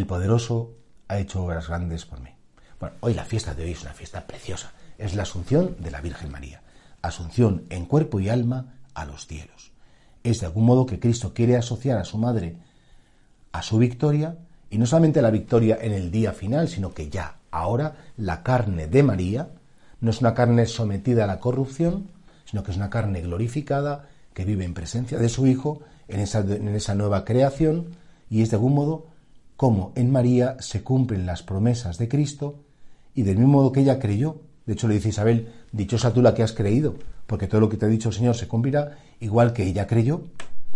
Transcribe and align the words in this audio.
El 0.00 0.06
poderoso 0.06 0.76
ha 1.08 1.18
hecho 1.18 1.44
obras 1.44 1.68
grandes 1.68 2.06
por 2.06 2.22
mí. 2.22 2.30
Bueno, 2.80 2.96
hoy 3.00 3.12
la 3.12 3.26
fiesta 3.26 3.52
de 3.52 3.64
hoy 3.64 3.72
es 3.72 3.82
una 3.82 3.92
fiesta 3.92 4.26
preciosa. 4.26 4.72
Es 4.96 5.14
la 5.14 5.24
Asunción 5.24 5.76
de 5.78 5.90
la 5.90 6.00
Virgen 6.00 6.32
María. 6.32 6.62
Asunción 7.02 7.66
en 7.68 7.84
cuerpo 7.84 8.18
y 8.18 8.30
alma 8.30 8.76
a 8.94 9.04
los 9.04 9.26
cielos. 9.26 9.72
Es 10.24 10.40
de 10.40 10.46
algún 10.46 10.64
modo 10.64 10.86
que 10.86 10.98
Cristo 10.98 11.34
quiere 11.34 11.58
asociar 11.58 11.98
a 11.98 12.04
su 12.04 12.16
madre 12.16 12.56
a 13.52 13.60
su 13.60 13.76
victoria, 13.76 14.38
y 14.70 14.78
no 14.78 14.86
solamente 14.86 15.20
la 15.20 15.30
victoria 15.30 15.76
en 15.78 15.92
el 15.92 16.10
día 16.10 16.32
final, 16.32 16.68
sino 16.68 16.94
que 16.94 17.10
ya, 17.10 17.36
ahora, 17.50 17.96
la 18.16 18.42
carne 18.42 18.86
de 18.86 19.02
María 19.02 19.50
no 20.00 20.12
es 20.12 20.22
una 20.22 20.32
carne 20.32 20.64
sometida 20.64 21.24
a 21.24 21.26
la 21.26 21.40
corrupción, 21.40 22.08
sino 22.46 22.62
que 22.62 22.70
es 22.70 22.78
una 22.78 22.88
carne 22.88 23.20
glorificada 23.20 24.08
que 24.32 24.46
vive 24.46 24.64
en 24.64 24.72
presencia 24.72 25.18
de 25.18 25.28
su 25.28 25.46
Hijo 25.46 25.82
en 26.08 26.20
esa, 26.20 26.38
en 26.38 26.68
esa 26.68 26.94
nueva 26.94 27.26
creación, 27.26 27.88
y 28.30 28.40
es 28.40 28.48
de 28.48 28.56
algún 28.56 28.74
modo 28.74 29.09
como 29.60 29.92
en 29.94 30.10
María 30.10 30.56
se 30.60 30.82
cumplen 30.82 31.26
las 31.26 31.42
promesas 31.42 31.98
de 31.98 32.08
Cristo 32.08 32.64
y 33.14 33.24
del 33.24 33.36
mismo 33.36 33.58
modo 33.58 33.72
que 33.72 33.80
ella 33.80 33.98
creyó. 33.98 34.40
De 34.64 34.72
hecho, 34.72 34.88
le 34.88 34.94
dice 34.94 35.10
Isabel, 35.10 35.52
dichosa 35.70 36.14
tú 36.14 36.22
la 36.22 36.32
que 36.32 36.42
has 36.42 36.54
creído, 36.54 36.94
porque 37.26 37.46
todo 37.46 37.60
lo 37.60 37.68
que 37.68 37.76
te 37.76 37.84
ha 37.84 37.90
dicho 37.90 38.08
el 38.08 38.14
Señor 38.14 38.36
se 38.36 38.48
cumplirá, 38.48 38.96
igual 39.20 39.52
que 39.52 39.64
ella 39.64 39.86
creyó. 39.86 40.22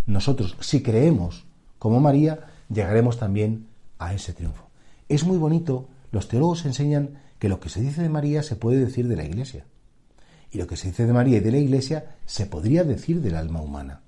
Nosotros, 0.04 0.58
si 0.60 0.82
creemos 0.82 1.46
como 1.78 1.98
María, 1.98 2.40
llegaremos 2.68 3.18
también 3.18 3.68
a 3.98 4.12
ese 4.12 4.34
triunfo. 4.34 4.68
Es 5.08 5.24
muy 5.24 5.38
bonito, 5.38 5.88
los 6.12 6.28
teólogos 6.28 6.66
enseñan 6.66 7.22
que 7.38 7.48
lo 7.48 7.60
que 7.60 7.70
se 7.70 7.80
dice 7.80 8.02
de 8.02 8.10
María 8.10 8.42
se 8.42 8.54
puede 8.54 8.84
decir 8.84 9.08
de 9.08 9.16
la 9.16 9.24
Iglesia. 9.24 9.64
Y 10.50 10.58
lo 10.58 10.66
que 10.66 10.76
se 10.76 10.88
dice 10.88 11.06
de 11.06 11.14
María 11.14 11.38
y 11.38 11.40
de 11.40 11.52
la 11.52 11.56
Iglesia 11.56 12.16
se 12.26 12.44
podría 12.44 12.84
decir 12.84 13.22
del 13.22 13.36
alma 13.36 13.62
humana. 13.62 14.02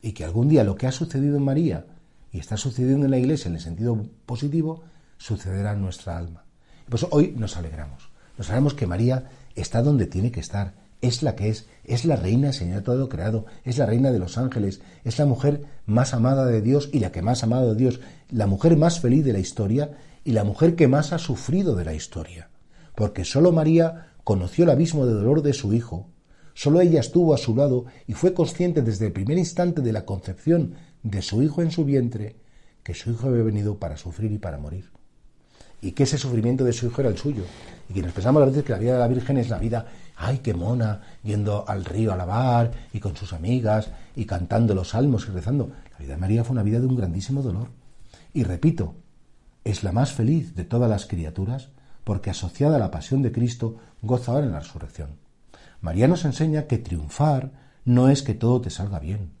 Y 0.00 0.12
que 0.12 0.24
algún 0.24 0.48
día 0.48 0.62
lo 0.62 0.76
que 0.76 0.86
ha 0.86 0.92
sucedido 0.92 1.36
en 1.36 1.42
María 1.42 1.86
y 2.32 2.38
está 2.38 2.56
sucediendo 2.56 3.04
en 3.04 3.10
la 3.10 3.18
Iglesia 3.18 3.48
en 3.48 3.54
el 3.54 3.60
sentido 3.60 4.06
positivo, 4.26 4.82
sucederá 5.18 5.72
en 5.72 5.82
nuestra 5.82 6.16
alma. 6.18 6.44
Eso 6.92 7.08
hoy 7.10 7.34
nos 7.36 7.56
alegramos. 7.56 8.10
Nos 8.38 8.48
alegramos 8.48 8.74
que 8.74 8.86
María 8.86 9.30
está 9.54 9.82
donde 9.82 10.06
tiene 10.06 10.30
que 10.30 10.40
estar, 10.40 10.74
es 11.00 11.22
la 11.22 11.34
que 11.34 11.48
es, 11.48 11.66
es 11.84 12.04
la 12.04 12.16
reina, 12.16 12.52
Señor 12.52 12.82
todo 12.82 13.08
creado, 13.08 13.46
es 13.64 13.78
la 13.78 13.86
reina 13.86 14.10
de 14.12 14.18
los 14.18 14.38
ángeles, 14.38 14.80
es 15.04 15.18
la 15.18 15.26
mujer 15.26 15.62
más 15.84 16.14
amada 16.14 16.46
de 16.46 16.62
Dios 16.62 16.90
y 16.92 17.00
la 17.00 17.12
que 17.12 17.22
más 17.22 17.42
ha 17.42 17.46
amado 17.46 17.74
de 17.74 17.78
Dios, 17.78 18.00
la 18.30 18.46
mujer 18.46 18.76
más 18.76 19.00
feliz 19.00 19.24
de 19.24 19.32
la 19.32 19.38
historia 19.38 19.96
y 20.24 20.32
la 20.32 20.44
mujer 20.44 20.74
que 20.74 20.88
más 20.88 21.12
ha 21.12 21.18
sufrido 21.18 21.74
de 21.76 21.84
la 21.84 21.94
historia. 21.94 22.50
Porque 22.94 23.24
sólo 23.24 23.52
María 23.52 24.12
conoció 24.24 24.64
el 24.64 24.70
abismo 24.70 25.06
de 25.06 25.12
dolor 25.12 25.42
de 25.42 25.52
su 25.52 25.72
hijo, 25.72 26.08
sólo 26.54 26.80
ella 26.80 27.00
estuvo 27.00 27.34
a 27.34 27.38
su 27.38 27.54
lado 27.54 27.84
y 28.06 28.14
fue 28.14 28.32
consciente 28.32 28.82
desde 28.82 29.06
el 29.06 29.12
primer 29.12 29.38
instante 29.38 29.82
de 29.82 29.92
la 29.92 30.04
concepción 30.04 30.74
de 31.02 31.22
su 31.22 31.42
hijo 31.42 31.62
en 31.62 31.70
su 31.70 31.84
vientre 31.84 32.36
que 32.82 32.94
su 32.94 33.10
hijo 33.10 33.28
había 33.28 33.42
venido 33.42 33.78
para 33.78 33.96
sufrir 33.96 34.30
y 34.30 34.38
para 34.38 34.58
morir. 34.58 34.90
Y 35.80 35.92
que 35.92 36.04
ese 36.04 36.18
sufrimiento 36.18 36.64
de 36.64 36.72
su 36.72 36.86
hijo 36.86 37.00
era 37.00 37.10
el 37.10 37.18
suyo. 37.18 37.42
Y 37.88 37.94
que 37.94 38.02
nos 38.02 38.12
pensamos 38.12 38.42
a 38.42 38.46
veces 38.46 38.64
que 38.64 38.72
la 38.72 38.78
vida 38.78 38.92
de 38.92 38.98
la 39.00 39.08
Virgen 39.08 39.38
es 39.38 39.48
la 39.48 39.58
vida, 39.58 39.86
ay, 40.16 40.38
qué 40.38 40.54
mona, 40.54 41.02
yendo 41.24 41.68
al 41.68 41.84
río 41.84 42.12
a 42.12 42.16
lavar 42.16 42.70
y 42.92 43.00
con 43.00 43.16
sus 43.16 43.32
amigas 43.32 43.90
y 44.14 44.24
cantando 44.24 44.74
los 44.74 44.90
salmos 44.90 45.26
y 45.28 45.32
rezando. 45.32 45.70
La 45.92 45.98
vida 45.98 46.14
de 46.14 46.20
María 46.20 46.44
fue 46.44 46.54
una 46.54 46.62
vida 46.62 46.78
de 46.78 46.86
un 46.86 46.96
grandísimo 46.96 47.42
dolor. 47.42 47.68
Y 48.32 48.44
repito, 48.44 48.94
es 49.64 49.82
la 49.82 49.90
más 49.90 50.12
feliz 50.12 50.54
de 50.54 50.64
todas 50.64 50.88
las 50.88 51.06
criaturas 51.06 51.70
porque 52.04 52.30
asociada 52.30 52.76
a 52.76 52.78
la 52.78 52.92
pasión 52.92 53.20
de 53.22 53.32
Cristo 53.32 53.78
goza 54.00 54.30
ahora 54.30 54.46
en 54.46 54.52
la 54.52 54.60
resurrección. 54.60 55.16
María 55.80 56.06
nos 56.06 56.24
enseña 56.24 56.68
que 56.68 56.78
triunfar 56.78 57.50
no 57.84 58.08
es 58.08 58.22
que 58.22 58.34
todo 58.34 58.60
te 58.60 58.70
salga 58.70 59.00
bien, 59.00 59.32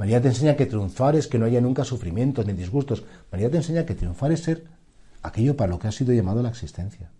María 0.00 0.22
te 0.22 0.28
enseña 0.28 0.56
que 0.56 0.64
triunfar 0.64 1.14
es 1.14 1.26
que 1.26 1.38
no 1.38 1.44
haya 1.44 1.60
nunca 1.60 1.84
sufrimientos 1.84 2.46
ni 2.46 2.54
disgustos. 2.54 3.04
María 3.30 3.50
te 3.50 3.58
enseña 3.58 3.84
que 3.84 3.94
triunfar 3.94 4.32
es 4.32 4.42
ser 4.42 4.64
aquello 5.22 5.58
para 5.58 5.70
lo 5.70 5.78
que 5.78 5.88
ha 5.88 5.92
sido 5.92 6.14
llamado 6.14 6.42
la 6.42 6.48
existencia. 6.48 7.10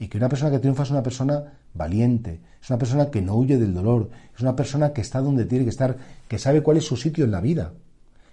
Y 0.00 0.08
que 0.08 0.18
una 0.18 0.28
persona 0.28 0.50
que 0.50 0.58
triunfa 0.58 0.82
es 0.82 0.90
una 0.90 1.04
persona 1.04 1.52
valiente, 1.74 2.40
es 2.60 2.70
una 2.70 2.78
persona 2.80 3.08
que 3.12 3.22
no 3.22 3.36
huye 3.36 3.56
del 3.56 3.72
dolor, 3.72 4.10
es 4.34 4.40
una 4.40 4.56
persona 4.56 4.92
que 4.92 5.00
está 5.00 5.20
donde 5.20 5.44
tiene 5.44 5.62
que 5.62 5.70
estar, 5.70 5.96
que 6.26 6.40
sabe 6.40 6.60
cuál 6.60 6.78
es 6.78 6.86
su 6.86 6.96
sitio 6.96 7.24
en 7.24 7.30
la 7.30 7.40
vida. 7.40 7.74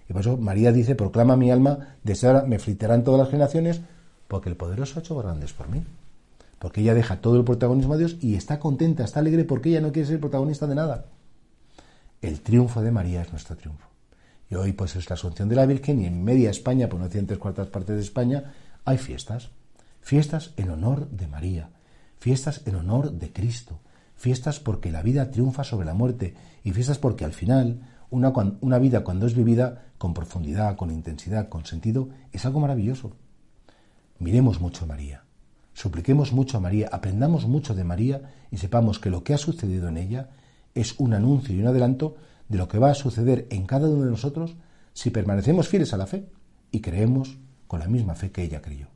Y 0.08 0.12
por 0.12 0.22
eso 0.22 0.36
María 0.36 0.72
dice, 0.72 0.96
proclama 0.96 1.36
mi 1.36 1.52
alma, 1.52 1.94
desde 2.02 2.42
me 2.42 2.58
fliterán 2.58 3.04
todas 3.04 3.20
las 3.20 3.30
generaciones, 3.30 3.82
porque 4.26 4.48
el 4.48 4.56
poderoso 4.56 4.98
ha 4.98 5.02
hecho 5.02 5.16
grandes 5.16 5.52
por 5.52 5.68
mí. 5.68 5.84
Porque 6.58 6.80
ella 6.80 6.94
deja 6.94 7.20
todo 7.20 7.36
el 7.36 7.44
protagonismo 7.44 7.94
a 7.94 7.98
Dios 7.98 8.16
y 8.20 8.34
está 8.34 8.58
contenta, 8.58 9.04
está 9.04 9.20
alegre 9.20 9.44
porque 9.44 9.68
ella 9.68 9.80
no 9.80 9.92
quiere 9.92 10.08
ser 10.08 10.18
protagonista 10.18 10.66
de 10.66 10.74
nada. 10.74 11.04
El 12.22 12.40
triunfo 12.40 12.82
de 12.82 12.90
María 12.90 13.22
es 13.22 13.30
nuestro 13.30 13.56
triunfo. 13.56 13.88
Y 14.48 14.54
hoy 14.54 14.72
pues 14.72 14.96
es 14.96 15.08
la 15.10 15.14
Asunción 15.14 15.48
de 15.48 15.56
la 15.56 15.66
Virgen 15.66 16.00
y 16.00 16.06
en 16.06 16.22
media 16.22 16.50
España, 16.50 16.88
por 16.88 16.98
no 16.98 17.06
decir 17.06 17.20
en 17.20 17.26
tres 17.26 17.38
cuartas 17.38 17.68
partes 17.68 17.96
de 17.96 18.02
España, 18.02 18.54
hay 18.84 18.98
fiestas. 18.98 19.50
Fiestas 20.00 20.52
en 20.56 20.70
honor 20.70 21.10
de 21.10 21.26
María, 21.26 21.70
fiestas 22.18 22.62
en 22.64 22.76
honor 22.76 23.12
de 23.12 23.32
Cristo, 23.32 23.80
fiestas 24.14 24.60
porque 24.60 24.92
la 24.92 25.02
vida 25.02 25.30
triunfa 25.30 25.64
sobre 25.64 25.86
la 25.86 25.94
muerte 25.94 26.34
y 26.62 26.70
fiestas 26.70 26.98
porque 26.98 27.24
al 27.24 27.32
final 27.32 27.80
una, 28.10 28.32
una 28.60 28.78
vida 28.78 29.02
cuando 29.02 29.26
es 29.26 29.34
vivida 29.34 29.86
con 29.98 30.14
profundidad, 30.14 30.76
con 30.76 30.92
intensidad, 30.92 31.48
con 31.48 31.66
sentido, 31.66 32.08
es 32.32 32.46
algo 32.46 32.60
maravilloso. 32.60 33.16
Miremos 34.20 34.60
mucho 34.60 34.84
a 34.84 34.88
María, 34.88 35.24
supliquemos 35.74 36.32
mucho 36.32 36.56
a 36.56 36.60
María, 36.60 36.88
aprendamos 36.92 37.46
mucho 37.46 37.74
de 37.74 37.84
María 37.84 38.30
y 38.52 38.58
sepamos 38.58 39.00
que 39.00 39.10
lo 39.10 39.24
que 39.24 39.34
ha 39.34 39.38
sucedido 39.38 39.88
en 39.88 39.96
ella 39.96 40.30
es 40.76 40.94
un 40.98 41.14
anuncio 41.14 41.54
y 41.54 41.60
un 41.60 41.66
adelanto 41.66 42.16
de 42.48 42.58
lo 42.58 42.68
que 42.68 42.78
va 42.78 42.90
a 42.90 42.94
suceder 42.94 43.46
en 43.50 43.66
cada 43.66 43.88
uno 43.88 44.04
de 44.04 44.10
nosotros 44.10 44.56
si 44.92 45.10
permanecemos 45.10 45.68
fieles 45.68 45.92
a 45.92 45.96
la 45.96 46.06
fe 46.06 46.26
y 46.70 46.80
creemos 46.80 47.38
con 47.66 47.80
la 47.80 47.88
misma 47.88 48.14
fe 48.14 48.30
que 48.30 48.42
ella 48.42 48.62
creyó. 48.62 48.95